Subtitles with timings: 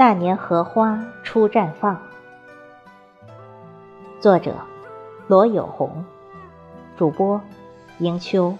[0.00, 2.00] 那年荷花初绽放。
[4.18, 4.54] 作者：
[5.26, 6.06] 罗有红，
[6.96, 7.38] 主播：
[7.98, 8.56] 迎秋。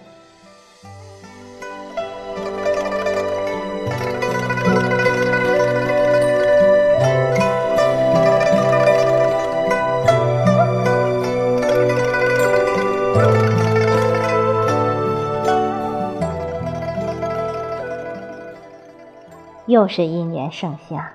[19.65, 21.13] 又是一年盛夏，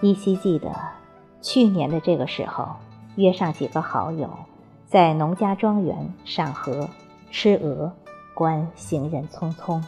[0.00, 0.70] 依稀记得
[1.42, 2.76] 去年的这个时候，
[3.16, 4.30] 约上几个好友，
[4.86, 6.88] 在农家庄园赏荷、
[7.30, 7.92] 吃鹅、
[8.34, 9.82] 观行人匆匆。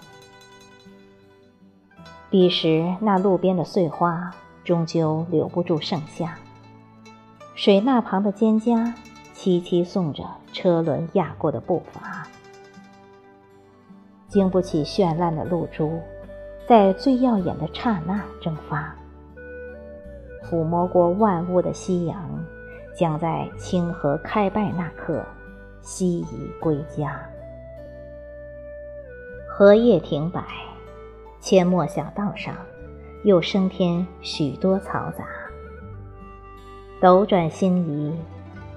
[2.29, 4.35] 彼时那路边的碎花，
[4.65, 6.39] 终究留不住盛夏。
[7.55, 8.93] 水那旁的蒹葭，
[9.35, 12.27] 凄凄送着车轮压过的步伐，
[14.29, 16.01] 经不起绚烂的露珠。
[16.67, 18.95] 在最耀眼的刹那蒸发，
[20.43, 22.45] 抚摸过万物的夕阳，
[22.97, 25.25] 将在清河开败那刻，
[25.81, 27.21] 西移归家。
[29.49, 30.45] 荷叶停摆，
[31.41, 32.55] 阡陌小道上，
[33.25, 35.25] 又升添许多嘈杂。
[37.01, 38.17] 斗转星移，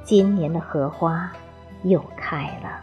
[0.04, 1.32] 今年的荷花
[1.84, 2.82] 又开了。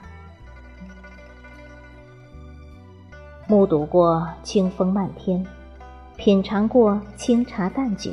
[3.46, 5.44] 目睹过清风漫天，
[6.16, 8.12] 品尝过清茶淡酒，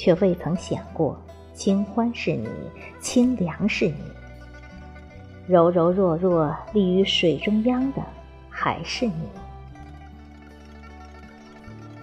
[0.00, 2.48] 却未曾想过清欢是你，
[3.02, 3.96] 清凉是你。
[5.46, 8.02] 柔柔弱弱立于水中央的，
[8.48, 9.28] 还是你。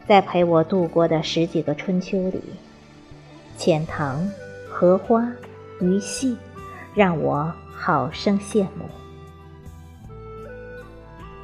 [0.07, 2.39] 在陪我度过的十几个春秋里，
[3.57, 4.29] 浅塘、
[4.69, 5.27] 荷花、
[5.81, 6.37] 鱼戏，
[6.93, 8.87] 让我好生羡慕。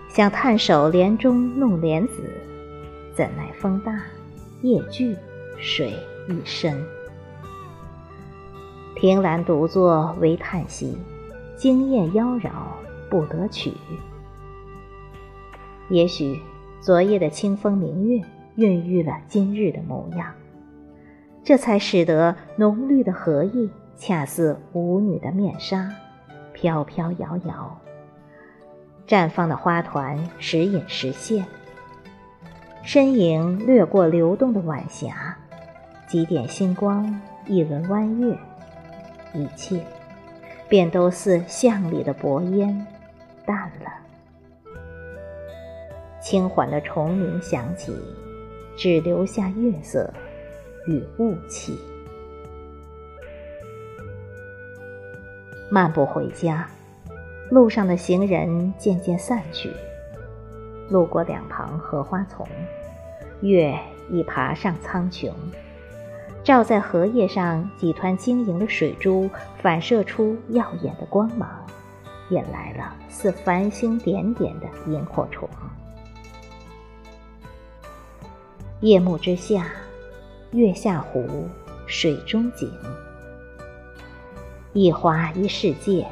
[0.08, 2.32] 想探手帘中弄莲子，
[3.16, 4.04] 怎奈风大，
[4.62, 5.18] 叶巨，
[5.58, 5.98] 水
[6.28, 6.84] 一身。
[8.96, 10.98] 凭栏独坐唯叹息，
[11.56, 12.52] 惊艳妖娆
[13.10, 13.74] 不得取。
[15.90, 16.40] 也许
[16.80, 18.24] 昨夜的清风明月
[18.56, 20.34] 孕育了今日的模样，
[21.44, 25.92] 这才使得浓绿的荷叶恰似舞女的面纱，
[26.54, 27.78] 飘飘摇摇。
[29.06, 31.46] 绽放的花团时隐时现，
[32.84, 35.38] 身影掠过流动的晚霞，
[36.14, 38.38] 几点星光，一轮弯月，
[39.34, 39.84] 一切
[40.70, 42.86] 便都似巷里的薄烟，
[43.48, 43.92] 淡了。
[46.22, 47.92] 轻缓的虫鸣响起，
[48.78, 50.08] 只留下月色
[50.86, 51.80] 与雾气。
[55.72, 56.70] 漫步回家。
[57.50, 59.72] 路上的行人渐渐散去，
[60.92, 62.48] 路过两旁荷花丛，
[63.42, 63.76] 月
[64.12, 65.32] 已爬上苍穹，
[66.44, 69.30] 照在荷叶上几团晶莹的水珠，
[69.62, 71.50] 反射出耀眼的光芒，
[72.30, 75.48] 引来了似繁星点点的萤火虫。
[78.82, 79.68] 夜幕之下，
[80.52, 81.48] 月下湖，
[81.88, 82.70] 水中景，
[84.74, 86.06] 一花一世界。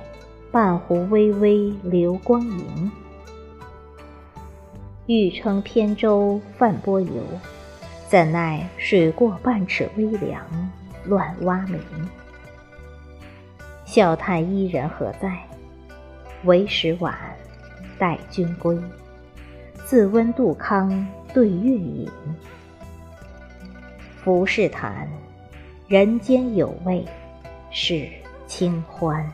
[0.51, 2.91] 半湖微微流光盈，
[5.05, 7.23] 欲乘扁舟泛波游，
[8.11, 10.43] 怎奈水过半尺微凉，
[11.05, 11.79] 乱蛙鸣。
[13.85, 15.31] 笑叹伊人何在？
[16.43, 17.17] 为时晚，
[17.97, 18.77] 待君归。
[19.85, 22.11] 自温杜康对月饮，
[24.21, 25.07] 浮世谈，
[25.87, 27.05] 人间有味
[27.71, 28.09] 是
[28.45, 29.25] 清欢。